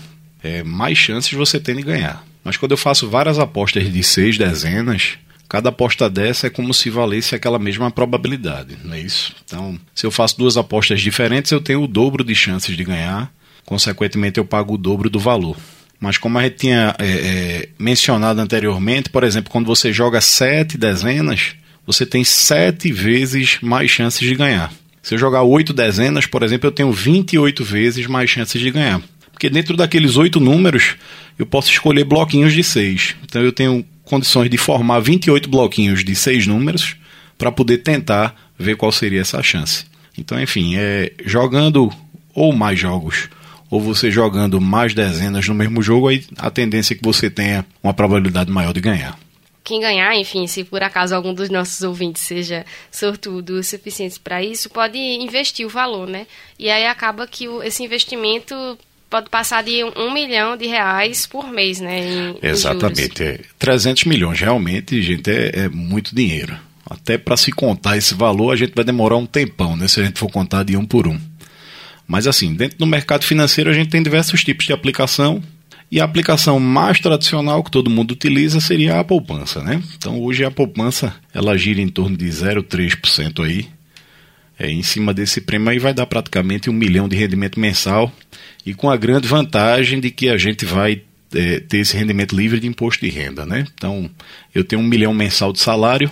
é, 0.44 0.62
mais 0.62 0.96
chances 0.96 1.34
você 1.34 1.60
tem 1.60 1.76
de 1.76 1.82
ganhar. 1.82 2.24
Mas 2.44 2.56
quando 2.56 2.74
eu 2.74 2.78
faço 2.78 3.10
várias 3.10 3.40
apostas 3.40 3.92
de 3.92 4.04
seis 4.04 4.38
dezenas, 4.38 5.18
cada 5.50 5.70
aposta 5.70 6.08
dessa 6.08 6.46
é 6.46 6.50
como 6.52 6.72
se 6.72 6.92
valesse 6.92 7.34
aquela 7.34 7.58
mesma 7.58 7.90
probabilidade, 7.90 8.78
não 8.84 8.94
é 8.94 9.00
isso? 9.00 9.36
Então, 9.44 9.80
se 9.96 10.06
eu 10.06 10.12
faço 10.12 10.38
duas 10.38 10.58
apostas 10.58 11.02
diferentes, 11.02 11.52
eu 11.52 11.62
tenho 11.62 11.82
o 11.82 11.88
dobro 11.88 12.24
de 12.24 12.36
chances 12.36 12.78
de 12.78 12.84
ganhar, 12.84 13.34
consequentemente 13.66 14.38
eu 14.38 14.46
pago 14.46 14.76
o 14.76 14.78
dobro 14.78 15.10
do 15.10 15.20
valor. 15.20 15.58
Mas 16.02 16.18
como 16.18 16.40
a 16.40 16.44
gente 16.44 16.56
tinha 16.56 16.96
é, 16.98 17.06
é, 17.06 17.70
mencionado 17.78 18.42
anteriormente, 18.42 19.12
por 19.12 19.24
exemplo, 19.24 19.52
quando 19.52 19.68
você 19.68 19.94
joga 19.94 20.20
sete 20.20 20.76
dezenas, 20.76 21.56
você 21.86 22.08
tem 22.08 22.24
sete 22.24 22.92
vezes 22.92 23.60
mais 23.62 23.92
chances 23.92 24.28
de 24.28 24.34
ganhar. 24.34 24.74
Se 25.04 25.14
eu 25.14 25.20
jogar 25.20 25.44
oito 25.44 25.74
dezenas, 25.74 26.26
por 26.26 26.42
exemplo, 26.42 26.68
eu 26.68 26.72
tenho 26.72 26.92
28 26.92 27.64
vezes 27.64 28.08
mais 28.08 28.30
chances 28.30 28.60
de 28.60 28.72
ganhar. 28.72 29.02
Porque 29.32 29.50
dentro 29.50 29.78
daqueles 29.78 30.18
oito 30.18 30.40
números, 30.40 30.96
eu 31.38 31.46
posso 31.46 31.70
escolher 31.72 32.04
bloquinhos 32.04 32.54
de 32.54 32.64
seis. 32.64 33.16
Então 33.24 33.42
eu 33.42 33.52
tenho 33.52 33.86
condições 34.04 34.50
de 34.50 34.58
formar 34.58 35.00
28 35.00 35.50
bloquinhos 35.50 36.04
de 36.04 36.16
seis 36.16 36.48
números 36.48 36.96
para 37.38 37.52
poder 37.52 37.80
tentar 37.80 38.36
ver 38.58 38.76
qual 38.76 38.92
seria 38.92 39.22
essa 39.22 39.42
chance. 39.42 39.86
Então, 40.18 40.40
enfim, 40.42 40.76
é 40.76 41.12
jogando 41.26 41.92
ou 42.34 42.54
mais 42.54 42.80
jogos, 42.80 43.30
ou 43.72 43.82
você 43.82 44.12
jogando 44.12 44.62
mais 44.62 44.94
dezenas 44.94 45.48
no 45.48 45.56
mesmo 45.56 45.82
jogo, 45.82 46.10
aí 46.10 46.24
a 46.38 46.52
tendência 46.52 46.94
é 46.94 46.98
que 46.98 47.04
você 47.04 47.30
tenha 47.30 47.66
uma 47.82 47.94
probabilidade 47.94 48.52
maior 48.52 48.74
de 48.74 48.82
ganhar 48.82 49.18
quem 49.64 49.80
ganhar, 49.80 50.16
enfim, 50.16 50.48
se 50.48 50.64
por 50.64 50.82
acaso 50.82 51.16
algum 51.16 51.34
dos 51.34 51.50
nossos 51.50 51.82
ouvintes 51.84 52.24
seja 52.24 52.66
sortudo 52.92 53.60
o 53.60 53.64
suficiente 53.64 54.20
para 54.20 54.44
isso, 54.44 54.70
pode 54.70 54.98
investir 54.98 55.66
o 55.66 55.70
valor, 55.70 56.08
né? 56.08 56.26
E 56.58 56.70
aí 56.70 56.88
acaba 56.88 57.28
que 57.28 57.46
esse 57.64 57.84
investimento 57.84 58.56
pode 59.10 59.30
passar 59.30 59.62
de 59.62 59.84
um 59.84 60.12
milhão 60.14 60.58
de 60.58 60.66
reais 60.68 61.28
por 61.28 61.52
mês, 61.52 61.80
né? 61.80 62.00
Em, 62.00 62.38
Exatamente. 62.42 63.24
Em 63.24 63.28
é, 63.28 63.40
300 63.60 64.06
milhões, 64.06 64.40
realmente, 64.40 65.02
gente, 65.02 65.30
é, 65.30 65.66
é 65.66 65.70
muito 65.70 66.16
dinheiro. 66.16 66.58
Até 66.90 67.18
para 67.18 67.38
se 67.38 67.52
contar 67.52 67.98
esse 67.98 68.14
valor, 68.14 68.52
a 68.52 68.56
gente 68.56 68.74
vai 68.76 68.84
demorar 68.84 69.18
um 69.18 69.26
tempão, 69.26 69.78
né? 69.78 69.88
Se 69.88 70.02
a 70.02 70.04
gente 70.04 70.20
for 70.20 70.30
contar 70.30 70.64
de 70.64 70.76
um 70.76 70.86
por 70.86 71.08
um. 71.08 71.20
Mas 72.12 72.28
assim, 72.28 72.54
dentro 72.54 72.78
do 72.78 72.86
mercado 72.86 73.24
financeiro 73.24 73.70
a 73.70 73.74
gente 73.74 73.90
tem 73.90 74.04
diversos 74.04 74.44
tipos 74.44 74.66
de 74.66 74.74
aplicação, 74.74 75.42
e 75.90 75.98
a 75.98 76.04
aplicação 76.04 76.60
mais 76.60 77.00
tradicional 77.00 77.64
que 77.64 77.72
todo 77.72 77.90
mundo 77.90 78.12
utiliza 78.12 78.60
seria 78.60 79.00
a 79.00 79.04
poupança, 79.04 79.64
né? 79.64 79.82
Então 79.96 80.22
hoje 80.22 80.44
a 80.44 80.52
poupança 80.52 81.16
ela 81.34 81.58
gira 81.58 81.80
em 81.80 81.88
torno 81.88 82.18
de 82.18 82.26
0,3% 82.26 83.46
aí. 83.46 83.66
É, 84.60 84.70
em 84.70 84.84
cima 84.84 85.14
desse 85.14 85.40
prêmio 85.40 85.70
aí 85.70 85.80
vai 85.80 85.94
dar 85.94 86.06
praticamente 86.06 86.70
um 86.70 86.74
milhão 86.74 87.08
de 87.08 87.16
rendimento 87.16 87.58
mensal 87.58 88.12
e 88.66 88.74
com 88.74 88.90
a 88.90 88.98
grande 88.98 89.26
vantagem 89.30 90.02
de 90.02 90.12
que 90.12 90.28
a 90.28 90.38
gente 90.38 90.66
vai 90.66 91.02
é, 91.34 91.62
ter 91.62 91.78
esse 91.78 91.96
rendimento 91.96 92.36
livre 92.36 92.60
de 92.60 92.68
imposto 92.68 93.06
de 93.06 93.10
renda, 93.10 93.46
né? 93.46 93.66
Então 93.74 94.12
eu 94.54 94.66
tenho 94.66 94.82
um 94.82 94.86
milhão 94.86 95.14
mensal 95.14 95.54
de 95.54 95.62
salário 95.62 96.12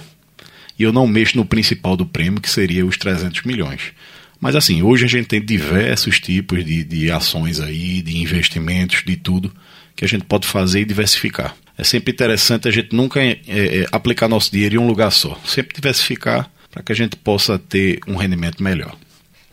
e 0.77 0.83
eu 0.83 0.93
não 0.93 1.05
mexo 1.05 1.35
no 1.35 1.43
principal 1.43 1.97
do 1.97 2.05
prêmio 2.05 2.39
que 2.39 2.49
seria 2.49 2.85
os 2.85 2.95
300 2.95 3.43
milhões. 3.43 3.91
Mas 4.39 4.55
assim, 4.55 4.81
hoje 4.81 5.05
a 5.05 5.07
gente 5.07 5.27
tem 5.27 5.43
diversos 5.43 6.19
tipos 6.19 6.63
de, 6.63 6.83
de 6.83 7.11
ações 7.11 7.59
aí, 7.59 8.01
de 8.01 8.17
investimentos, 8.17 9.03
de 9.05 9.17
tudo 9.17 9.53
que 9.95 10.05
a 10.05 10.07
gente 10.07 10.23
pode 10.23 10.47
fazer 10.47 10.79
e 10.81 10.85
diversificar. 10.85 11.55
É 11.77 11.83
sempre 11.83 12.11
interessante 12.11 12.67
a 12.67 12.71
gente 12.71 12.95
nunca 12.95 13.21
é, 13.21 13.39
é, 13.47 13.85
aplicar 13.91 14.27
nosso 14.27 14.51
dinheiro 14.51 14.75
em 14.75 14.77
um 14.77 14.87
lugar 14.87 15.11
só. 15.11 15.37
Sempre 15.45 15.75
diversificar 15.75 16.49
para 16.71 16.83
que 16.83 16.91
a 16.91 16.95
gente 16.95 17.15
possa 17.15 17.59
ter 17.59 17.99
um 18.07 18.15
rendimento 18.15 18.63
melhor. 18.63 18.95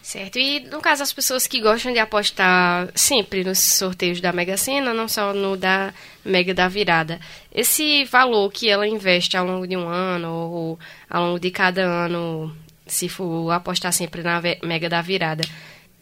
Certo. 0.03 0.39
E 0.39 0.61
no 0.61 0.81
caso 0.81 1.03
as 1.03 1.13
pessoas 1.13 1.49
que 1.49 1.61
gostam 1.61 1.93
de 1.93 1.99
apostar 1.99 2.89
sempre 2.95 3.43
nos 3.43 3.59
sorteios 3.59 4.21
da 4.21 4.33
Mega 4.33 4.57
Sena, 4.57 4.95
não 4.95 5.09
só 5.09 5.33
no 5.35 5.57
da 5.57 5.93
Mega 6.25 6.55
da 6.55 6.69
Virada, 6.69 7.19
esse 7.53 8.05
valor 8.05 8.53
que 8.53 8.69
ela 8.69 8.87
investe 8.87 9.37
ao 9.37 9.45
longo 9.45 9.67
de 9.67 9.77
um 9.77 9.89
ano 9.89 10.33
ou 10.33 10.79
ao 11.11 11.25
longo 11.25 11.41
de 11.41 11.51
cada 11.51 11.83
ano, 11.83 12.57
se 12.87 13.09
for 13.09 13.51
apostar 13.53 13.93
sempre 13.93 14.23
na 14.23 14.41
Mega 14.63 14.89
da 14.89 15.03
Virada, 15.03 15.45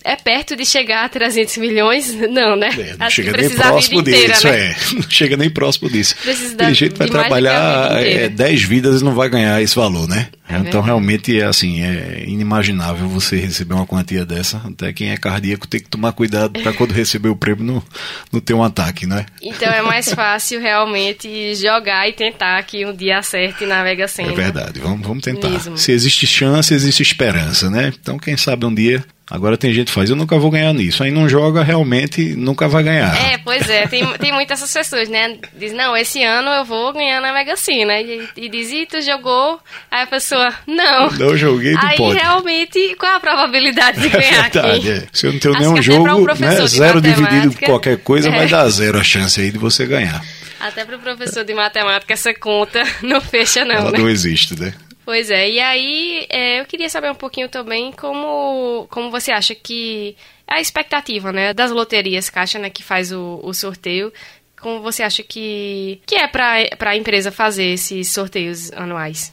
é 0.05 0.17
perto 0.17 0.55
de 0.55 0.67
chegar 0.67 1.07
a 1.07 1.09
300 1.09 1.57
milhões? 1.57 2.15
Não, 2.31 2.55
né? 2.55 2.69
É, 2.79 2.97
não 2.99 3.09
chega 3.11 3.33
nem 3.33 3.49
próximo 3.49 4.03
disso, 4.03 4.47
né? 4.47 4.71
é. 4.71 4.77
Não 4.95 5.11
chega 5.11 5.37
nem 5.37 5.51
próximo 5.51 5.91
disso. 5.91 6.15
Precisa 6.23 6.55
Tem 6.57 6.75
gente 6.75 6.93
que 6.93 6.99
vai 6.99 7.09
trabalhar 7.09 8.05
é, 8.05 8.29
10 8.29 8.63
vidas 8.63 9.01
e 9.01 9.05
não 9.05 9.15
vai 9.15 9.29
ganhar 9.29 9.61
esse 9.63 9.75
valor, 9.75 10.07
né? 10.07 10.29
É 10.49 10.59
então 10.59 10.83
realmente 10.83 11.41
é 11.41 11.45
assim, 11.45 11.83
é 11.83 12.25
inimaginável 12.27 13.09
você 13.09 13.37
receber 13.37 13.75
uma 13.75 13.87
quantia 13.87 14.27
dessa. 14.27 14.59
Até 14.59 14.93
quem 14.93 15.11
é 15.11 15.17
cardíaco 15.17 15.67
tem 15.67 15.81
que 15.81 15.89
tomar 15.89 16.13
cuidado 16.13 16.61
para 16.61 16.73
quando 16.73 16.93
receber 16.93 17.31
o 17.31 17.37
prêmio 17.37 17.65
não, 17.65 17.83
não 18.31 18.41
ter 18.41 18.53
um 18.53 18.63
ataque, 18.63 19.07
né? 19.07 19.25
Então 19.41 19.73
é 19.73 19.81
mais 19.81 20.13
fácil 20.13 20.61
realmente 20.61 21.55
jogar 21.55 22.07
e 22.09 22.13
tentar 22.13 22.63
que 22.65 22.85
um 22.85 22.95
dia 22.95 23.19
acerte 23.19 23.65
na 23.65 23.83
Mega 23.83 24.07
Sena. 24.07 24.33
É 24.33 24.35
verdade, 24.35 24.81
vamos, 24.81 25.07
vamos 25.07 25.25
tentar. 25.25 25.49
Mesmo. 25.49 25.79
Se 25.79 25.93
existe 25.93 26.27
chance, 26.27 26.75
existe 26.75 27.03
esperança, 27.03 27.71
né? 27.71 27.93
Então 27.99 28.19
quem 28.19 28.37
sabe 28.37 28.67
um 28.67 28.75
dia 28.75 29.03
Agora 29.31 29.57
tem 29.57 29.73
gente 29.73 29.87
que 29.87 29.93
faz, 29.93 30.11
eu 30.11 30.17
nunca 30.17 30.39
vou 30.39 30.51
ganhar 30.51 30.73
nisso. 30.75 31.03
Aí 31.03 31.11
não 31.11 31.27
joga, 31.27 31.63
realmente 31.63 32.37
nunca 32.37 32.69
vai 32.69 32.83
ganhar. 32.83 33.17
É, 33.17 33.39
pois 33.39 33.69
é, 33.71 33.87
tem, 33.87 34.07
tem 34.19 34.33
muitas 34.33 34.61
essas 34.61 34.73
pessoas, 34.73 35.09
né? 35.09 35.39
Diz, 35.57 35.73
não, 35.73 35.97
esse 35.97 36.23
ano 36.23 36.51
eu 36.51 36.65
vou 36.65 36.93
ganhar 36.93 37.23
na 37.23 37.33
Mega 37.33 37.57
Sena. 37.57 37.99
E, 38.01 38.29
e 38.37 38.49
diz, 38.51 38.71
e 38.71 38.85
tu 38.85 39.01
jogou? 39.01 39.59
Aí 39.91 40.03
a 40.03 40.07
pessoa, 40.07 40.53
não. 40.67 41.11
Não 41.11 41.37
joguei, 41.39 41.73
tu 41.73 41.87
Aí 41.87 41.97
pode. 41.97 42.19
realmente, 42.19 42.97
qual 42.99 43.17
a 43.17 43.21
probabilidade 43.21 43.99
de 43.99 44.09
ganhar 44.11 44.27
é 44.27 44.43
verdade, 44.43 44.93
aqui? 44.93 45.05
É. 45.05 45.09
Se 45.11 45.27
eu 45.27 45.33
não 45.33 45.41
tenho 45.41 45.59
nenhum 45.59 45.83
jogo, 45.83 46.11
um 46.11 46.25
né, 46.39 46.67
zero 46.67 47.01
dividido 47.01 47.53
por 47.53 47.65
qualquer 47.65 47.99
coisa, 47.99 48.29
é. 48.29 48.31
vai 48.31 48.47
dar 48.47 48.69
zero 48.69 48.99
a 48.99 49.05
chance 49.05 49.41
aí 49.41 49.51
de 49.51 49.59
você 49.59 49.87
ganhar. 49.87 50.23
Até 50.61 50.85
para 50.85 50.97
o 50.97 50.99
professor 50.99 51.45
de 51.45 51.55
matemática 51.55 52.13
essa 52.13 52.33
conta 52.35 52.83
não 53.03 53.21
fecha 53.21 53.65
não, 53.65 53.75
Ela 53.75 53.91
né? 53.91 53.99
não 53.99 54.09
existe, 54.09 54.59
né? 54.59 54.75
Pois 55.05 55.31
é, 55.31 55.51
e 55.51 55.61
aí 55.61 56.27
é, 56.31 56.61
eu 56.61 56.65
queria 56.65 56.89
saber 56.89 57.11
um 57.11 57.15
pouquinho 57.15 57.49
também 57.49 57.93
como, 57.93 58.87
como 58.91 59.11
você 59.11 59.31
acha 59.31 59.55
que 59.55 60.17
é 60.47 60.55
a 60.55 60.61
expectativa 60.61 61.31
né, 61.31 61.53
das 61.53 61.71
loterias 61.71 62.31
Caixa, 62.31 62.59
né, 62.59 62.71
que 62.71 62.83
faz 62.83 63.13
o, 63.13 63.41
o 63.43 63.53
sorteio, 63.53 64.13
como 64.59 64.81
você 64.81 65.03
acha 65.03 65.23
que, 65.23 66.01
que 66.07 66.15
é 66.15 66.27
para 66.27 66.91
a 66.91 66.97
empresa 66.97 67.31
fazer 67.31 67.75
esses 67.75 68.09
sorteios 68.09 68.73
anuais? 68.73 69.31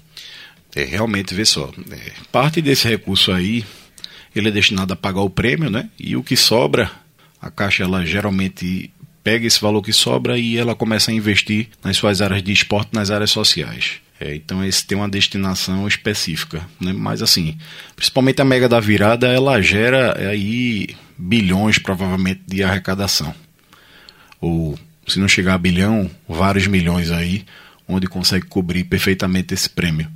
É, 0.76 0.84
realmente, 0.84 1.34
vê 1.34 1.46
só, 1.46 1.72
é, 1.90 2.12
parte 2.32 2.62
desse 2.62 2.88
recurso 2.88 3.32
aí, 3.32 3.64
ele 4.36 4.50
é 4.50 4.52
destinado 4.52 4.92
a 4.92 4.96
pagar 4.96 5.22
o 5.22 5.30
prêmio, 5.30 5.70
né? 5.70 5.90
E 5.98 6.18
o 6.18 6.24
que 6.24 6.36
sobra, 6.36 6.92
a 7.42 7.50
Caixa, 7.50 7.84
ela 7.84 8.06
geralmente 8.06 8.92
pega 9.24 9.48
esse 9.48 9.62
valor 9.62 9.82
que 9.82 9.94
sobra 9.94 10.38
e 10.38 10.58
ela 10.58 10.76
começa 10.76 11.12
a 11.12 11.14
investir 11.14 11.70
nas 11.82 11.96
suas 11.96 12.22
áreas 12.22 12.44
de 12.44 12.52
esporte, 12.52 12.90
nas 12.94 13.10
áreas 13.10 13.32
sociais. 13.32 14.02
É, 14.22 14.36
então 14.36 14.64
esse 14.64 14.86
tem 14.86 14.96
uma 14.96 15.10
destinação 15.10 15.88
específica, 15.88 16.64
né? 16.80 16.94
mas 16.94 17.24
assim, 17.24 17.58
principalmente 17.96 18.40
a 18.40 18.46
mega 18.46 18.70
da 18.70 18.80
virada, 18.80 19.28
ela 19.28 19.60
gera 19.60 20.16
aí 20.30 20.90
bilhões 21.18 21.80
provavelmente 21.80 22.42
de 22.46 22.62
arrecadação, 22.62 23.34
ou 24.40 24.78
se 25.08 25.20
não 25.20 25.28
chegar 25.28 25.56
a 25.56 25.58
bilhão, 25.58 26.08
vários 26.30 26.68
milhões 26.68 27.10
aí, 27.10 27.44
onde 27.88 28.06
consegue 28.06 28.46
cobrir 28.46 28.84
perfeitamente 28.84 29.56
esse 29.56 29.68
prêmio. 29.68 30.08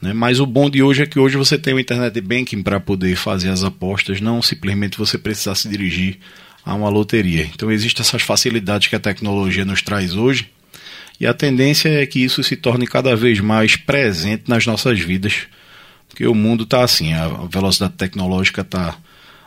Né? 0.00 0.12
Mas 0.12 0.38
o 0.38 0.46
bom 0.46 0.70
de 0.70 0.80
hoje 0.80 1.02
é 1.02 1.06
que 1.06 1.18
hoje 1.18 1.36
você 1.36 1.58
tem 1.58 1.74
o 1.74 1.80
internet 1.80 2.20
banking 2.20 2.62
para 2.62 2.78
poder 2.78 3.16
fazer 3.16 3.48
as 3.48 3.64
apostas, 3.64 4.20
não 4.20 4.40
simplesmente 4.40 4.96
você 4.96 5.18
precisar 5.18 5.56
se 5.56 5.68
dirigir 5.68 6.20
a 6.64 6.74
uma 6.74 6.88
loteria. 6.88 7.50
Então 7.52 7.72
existem 7.72 8.02
essas 8.02 8.22
facilidades 8.22 8.86
que 8.86 8.94
a 8.94 9.00
tecnologia 9.00 9.64
nos 9.64 9.82
traz 9.82 10.14
hoje 10.14 10.48
e 11.20 11.26
a 11.26 11.34
tendência 11.34 11.88
é 11.88 12.06
que 12.06 12.20
isso 12.20 12.42
se 12.42 12.56
torne 12.56 12.86
cada 12.86 13.16
vez 13.16 13.40
mais 13.40 13.76
presente 13.76 14.44
nas 14.46 14.64
nossas 14.66 15.00
vidas, 15.00 15.46
porque 16.08 16.26
o 16.26 16.34
mundo 16.34 16.64
está 16.64 16.84
assim, 16.84 17.12
a 17.12 17.28
velocidade 17.50 17.94
tecnológica 17.94 18.60
está 18.60 18.96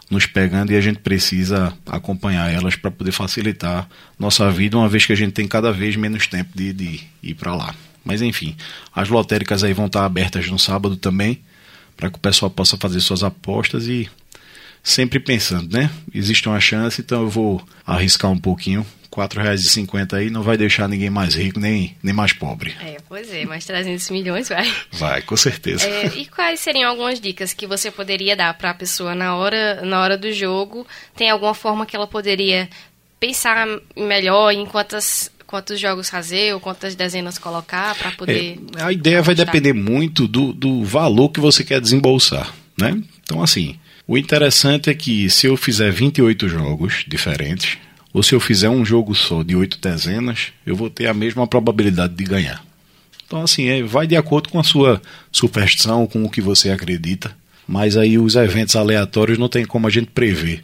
nos 0.09 0.25
pegando 0.25 0.73
e 0.73 0.75
a 0.75 0.81
gente 0.81 0.99
precisa 0.99 1.73
acompanhar 1.85 2.51
elas 2.51 2.75
para 2.75 2.91
poder 2.91 3.13
facilitar 3.13 3.87
nossa 4.19 4.51
vida, 4.51 4.77
uma 4.77 4.89
vez 4.89 5.05
que 5.05 5.13
a 5.13 5.15
gente 5.15 5.31
tem 5.31 5.47
cada 5.47 5.71
vez 5.71 5.95
menos 5.95 6.27
tempo 6.27 6.51
de, 6.53 6.73
de 6.73 6.99
ir 7.23 7.35
para 7.35 7.55
lá. 7.55 7.73
Mas 8.03 8.21
enfim, 8.21 8.55
as 8.93 9.07
lotéricas 9.07 9.63
aí 9.63 9.73
vão 9.73 9.85
estar 9.85 10.03
abertas 10.03 10.49
no 10.49 10.59
sábado 10.59 10.97
também, 10.97 11.41
para 11.95 12.09
que 12.09 12.17
o 12.17 12.19
pessoal 12.21 12.51
possa 12.51 12.75
fazer 12.75 12.99
suas 12.99 13.23
apostas 13.23 13.87
e 13.87 14.09
sempre 14.83 15.19
pensando, 15.19 15.71
né? 15.71 15.89
Existe 16.13 16.49
uma 16.49 16.59
chance, 16.59 16.99
então 16.99 17.21
eu 17.21 17.29
vou 17.29 17.65
arriscar 17.85 18.29
um 18.29 18.37
pouquinho 18.37 18.85
R$ 19.13 19.27
4,50 19.27 20.13
aí 20.13 20.29
não 20.29 20.41
vai 20.41 20.57
deixar 20.57 20.87
ninguém 20.87 21.09
mais 21.09 21.35
rico 21.35 21.59
nem, 21.59 21.95
nem 22.01 22.13
mais 22.13 22.31
pobre. 22.31 22.73
É, 22.79 22.97
pois 23.09 23.31
é, 23.33 23.45
mais 23.45 23.65
300 23.65 24.09
milhões 24.09 24.47
vai. 24.47 24.71
Vai, 24.91 25.21
com 25.21 25.35
certeza. 25.35 25.85
É, 25.85 26.07
e 26.15 26.25
quais 26.25 26.59
seriam 26.59 26.89
algumas 26.89 27.19
dicas 27.19 27.53
que 27.53 27.67
você 27.67 27.91
poderia 27.91 28.35
dar 28.35 28.53
para 28.57 28.69
a 28.69 28.73
pessoa 28.73 29.13
na 29.13 29.35
hora, 29.35 29.81
na 29.83 30.01
hora 30.01 30.17
do 30.17 30.31
jogo? 30.31 30.87
Tem 31.15 31.29
alguma 31.29 31.53
forma 31.53 31.85
que 31.85 31.95
ela 31.95 32.07
poderia 32.07 32.69
pensar 33.19 33.67
melhor 33.95 34.51
em 34.51 34.65
quantas 34.65 35.29
quantos 35.45 35.77
jogos 35.77 36.09
fazer 36.09 36.53
ou 36.53 36.61
quantas 36.61 36.95
dezenas 36.95 37.37
colocar 37.37 37.93
para 37.95 38.11
poder. 38.11 38.57
É, 38.77 38.83
a 38.83 38.91
ideia 38.93 39.21
vai 39.21 39.35
depender 39.35 39.73
muito 39.73 40.25
do, 40.25 40.53
do 40.53 40.85
valor 40.85 41.27
que 41.27 41.41
você 41.41 41.61
quer 41.61 41.81
desembolsar, 41.81 42.53
né? 42.77 42.97
Então, 43.21 43.43
assim, 43.43 43.75
o 44.07 44.17
interessante 44.17 44.89
é 44.89 44.93
que 44.93 45.29
se 45.29 45.47
eu 45.47 45.57
fizer 45.57 45.91
28 45.91 46.47
jogos 46.47 47.03
diferentes, 47.05 47.77
ou 48.13 48.21
se 48.21 48.33
eu 48.33 48.39
fizer 48.39 48.69
um 48.69 48.85
jogo 48.85 49.15
só 49.15 49.43
de 49.43 49.55
oito 49.55 49.79
dezenas, 49.79 50.47
eu 50.65 50.75
vou 50.75 50.89
ter 50.89 51.07
a 51.07 51.13
mesma 51.13 51.47
probabilidade 51.47 52.13
de 52.13 52.23
ganhar. 52.23 52.63
Então, 53.25 53.41
assim, 53.41 53.67
é, 53.67 53.81
vai 53.81 54.05
de 54.05 54.17
acordo 54.17 54.49
com 54.49 54.59
a 54.59 54.63
sua 54.63 55.01
superstição, 55.31 56.05
com 56.05 56.23
o 56.25 56.29
que 56.29 56.41
você 56.41 56.69
acredita. 56.69 57.33
Mas 57.65 57.95
aí 57.95 58.17
os 58.17 58.35
eventos 58.35 58.75
aleatórios 58.75 59.37
não 59.37 59.47
tem 59.47 59.63
como 59.63 59.87
a 59.87 59.89
gente 59.89 60.07
prever. 60.07 60.63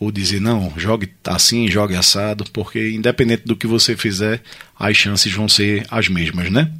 Ou 0.00 0.10
dizer, 0.10 0.40
não, 0.40 0.72
jogue 0.76 1.08
assim, 1.24 1.68
jogue 1.68 1.94
assado, 1.94 2.44
porque 2.52 2.90
independente 2.90 3.44
do 3.44 3.54
que 3.54 3.66
você 3.66 3.96
fizer, 3.96 4.40
as 4.78 4.96
chances 4.96 5.32
vão 5.32 5.48
ser 5.48 5.86
as 5.88 6.08
mesmas, 6.08 6.50
né? 6.50 6.70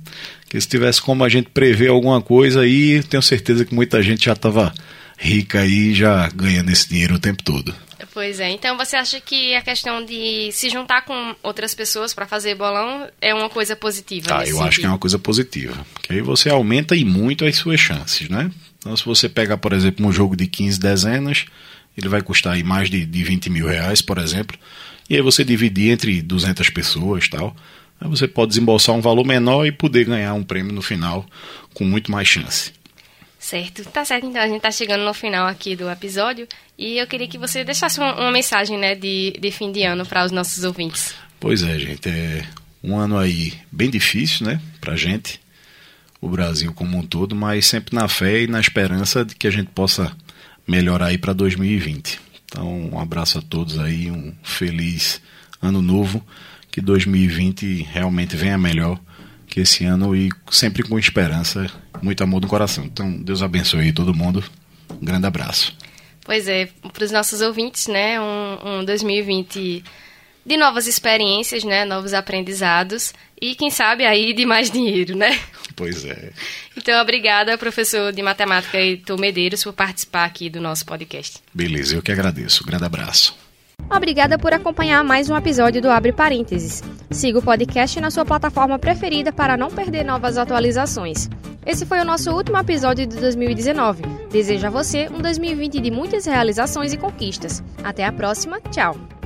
Porque 0.41 0.61
se 0.61 0.67
tivesse 0.67 1.01
como 1.01 1.23
a 1.23 1.29
gente 1.29 1.51
prever 1.51 1.91
alguma 1.91 2.21
coisa 2.21 2.63
aí, 2.63 3.03
tenho 3.05 3.23
certeza 3.23 3.65
que 3.65 3.75
muita 3.75 4.03
gente 4.03 4.25
já 4.25 4.33
estava 4.33 4.75
rica 5.17 5.61
aí, 5.61 5.95
já 5.95 6.29
ganhando 6.31 6.71
esse 6.71 6.89
dinheiro 6.89 7.15
o 7.15 7.19
tempo 7.19 7.43
todo. 7.43 7.75
Pois 8.19 8.41
é. 8.41 8.51
Então 8.51 8.77
você 8.77 8.97
acha 8.97 9.21
que 9.21 9.55
a 9.55 9.63
questão 9.63 10.05
de 10.05 10.51
se 10.51 10.69
juntar 10.69 11.03
com 11.03 11.37
outras 11.41 11.73
pessoas 11.73 12.13
para 12.13 12.27
fazer 12.27 12.57
bolão 12.57 13.09
é 13.21 13.33
uma 13.33 13.49
coisa 13.49 13.77
positiva? 13.77 14.27
Ah, 14.33 14.41
eu 14.41 14.47
sentido? 14.47 14.63
acho 14.65 14.81
que 14.81 14.87
é 14.87 14.89
uma 14.89 14.99
coisa 14.99 15.21
positiva. 15.21 15.87
Que 16.03 16.15
aí 16.15 16.21
você 16.21 16.51
aumenta 16.51 16.97
e 16.97 17.05
muito 17.05 17.45
as 17.45 17.55
suas 17.55 17.79
chances, 17.79 18.29
né? 18.29 18.51
Então 18.77 18.97
se 18.97 19.05
você 19.05 19.29
pegar, 19.29 19.57
por 19.59 19.73
exemplo, 19.73 20.05
um 20.05 20.11
jogo 20.11 20.35
de 20.35 20.49
15 20.49 20.81
dezenas, 20.81 21.45
ele 21.97 22.09
vai 22.09 22.21
custar 22.21 22.55
aí 22.55 22.65
mais 22.65 22.91
de, 22.91 23.07
de 23.07 23.23
20 23.23 23.51
mil 23.51 23.69
reais, 23.69 24.03
por 24.03 24.19
exemplo. 24.19 24.59
E 25.09 25.15
aí 25.15 25.23
você 25.23 25.45
dividir 25.45 25.93
entre 25.93 26.21
200 26.21 26.71
pessoas 26.71 27.29
tal. 27.29 27.55
Aí 28.01 28.11
você 28.11 28.27
pode 28.27 28.49
desembolsar 28.49 28.97
um 28.97 29.01
valor 29.01 29.25
menor 29.25 29.65
e 29.65 29.71
poder 29.71 30.05
ganhar 30.05 30.35
um 30.35 30.43
prêmio 30.43 30.73
no 30.73 30.83
final 30.83 31.25
com 31.73 31.85
muito 31.85 32.11
mais 32.11 32.27
chance. 32.27 32.73
Certo, 33.39 33.85
tá 33.85 34.05
certo. 34.05 34.27
Então 34.27 34.43
a 34.43 34.49
gente 34.49 34.61
tá 34.61 34.71
chegando 34.71 35.05
no 35.05 35.15
final 35.15 35.47
aqui 35.47 35.77
do 35.77 35.89
episódio 35.89 36.47
e 36.77 36.99
eu 36.99 37.07
queria 37.07 37.29
que 37.29 37.39
você 37.39 37.65
deixasse 37.65 37.99
uma, 37.99 38.15
uma 38.15 38.33
mensagem, 38.33 38.77
né, 38.77 38.95
de, 38.95 39.33
de 39.41 39.51
fim 39.51 39.71
de 39.71 39.85
ano 39.85 40.05
para 40.05 40.25
os 40.25 40.33
nossos 40.33 40.65
ouvintes. 40.65 41.15
Pois 41.39 41.63
é, 41.63 41.79
gente, 41.79 42.09
é 42.09 42.45
um 42.83 42.97
ano 42.99 43.17
aí 43.17 43.55
bem 43.71 43.89
difícil, 43.91 44.47
né, 44.47 44.61
pra 44.81 44.97
gente, 44.97 45.41
o 46.21 46.29
Brasil 46.29 46.73
como 46.73 46.99
um 46.99 47.03
todo, 47.03 47.37
mas 47.37 47.67
sempre 47.67 47.95
na 47.95 48.09
fé 48.09 48.43
e 48.43 48.47
na 48.49 48.61
esperança 48.61 49.25
de 49.25 49.37
que 49.37 49.47
a 49.47 49.51
gente 49.51 49.71
possa 49.71 50.13
melhorar 50.67 51.07
aí 51.07 51.19
para 51.19 51.33
2020. 51.33 52.21
Então, 52.45 52.91
um 52.93 52.99
abraço 52.99 53.39
a 53.39 53.43
todos 53.43 53.79
aí, 53.79 54.11
um 54.11 54.35
feliz 54.43 55.21
ano 55.63 55.81
novo, 55.81 56.25
que 56.71 56.81
2020 56.81 57.87
realmente 57.91 58.37
venha 58.37 58.59
melhor 58.59 58.99
que 59.47 59.61
esse 59.61 59.85
ano 59.85 60.15
e 60.15 60.29
sempre 60.51 60.83
com 60.83 60.99
esperança, 60.99 61.71
muito 62.03 62.23
amor 62.23 62.41
no 62.41 62.49
coração. 62.49 62.85
Então, 62.85 63.11
Deus 63.11 63.43
abençoe 63.43 63.93
todo 63.93 64.15
mundo. 64.15 64.43
Um 64.91 65.05
grande 65.05 65.27
abraço. 65.27 65.77
Pois 66.25 66.47
é, 66.47 66.69
para 66.93 67.05
os 67.05 67.11
nossos 67.11 67.41
ouvintes, 67.41 67.87
né, 67.87 68.21
um, 68.21 68.81
um 68.81 68.85
2020 68.85 69.83
de 70.45 70.57
novas 70.57 70.87
experiências, 70.87 71.65
né, 71.65 71.85
novos 71.85 72.15
aprendizados 72.15 73.13
e 73.41 73.55
quem 73.55 73.71
sabe 73.71 74.05
aí 74.05 74.33
de 74.33 74.45
mais 74.45 74.71
dinheiro, 74.71 75.17
né? 75.17 75.39
Pois 75.77 76.05
é. 76.05 76.33
Então, 76.77 77.01
obrigada, 77.01 77.57
professor 77.57 78.13
de 78.13 78.21
matemática 78.21 78.79
Heitor 78.79 79.19
Medeiros, 79.19 79.63
por 79.63 79.73
participar 79.73 80.25
aqui 80.25 80.51
do 80.51 80.61
nosso 80.61 80.85
podcast. 80.85 81.39
Beleza, 81.55 81.95
eu 81.95 82.03
que 82.03 82.11
agradeço. 82.11 82.65
Um 82.65 82.67
grande 82.67 82.85
abraço. 82.85 83.37
Obrigada 83.91 84.37
por 84.39 84.53
acompanhar 84.53 85.03
mais 85.05 85.31
um 85.31 85.37
episódio 85.37 85.81
do 85.81 85.89
Abre 85.89 86.13
Parênteses. 86.13 86.83
Siga 87.11 87.39
o 87.39 87.43
podcast 87.43 88.01
na 88.01 88.11
sua 88.11 88.25
plataforma 88.25 88.79
preferida 88.79 89.33
para 89.33 89.57
não 89.57 89.71
perder 89.71 90.05
novas 90.05 90.37
atualizações. 90.37 91.29
Esse 91.67 91.85
foi 91.85 92.01
o 92.01 92.05
nosso 92.05 92.31
último 92.31 92.59
episódio 92.59 93.07
de 93.07 93.17
2019. 93.17 94.03
Desejo 94.31 94.67
a 94.67 94.71
você 94.71 95.09
um 95.09 95.21
2020 95.21 95.81
de 95.81 95.91
muitas 95.91 96.25
realizações 96.27 96.93
e 96.93 96.97
conquistas. 96.97 97.63
Até 97.83 98.05
a 98.05 98.13
próxima, 98.13 98.61
tchau! 98.61 99.18